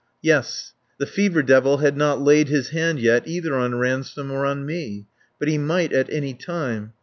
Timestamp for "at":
5.93-6.11